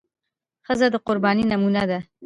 ښځه 0.65 0.87
د 0.93 0.95
قربانۍ 1.07 1.43
نمونه 1.51 1.83
ده. 1.89 1.99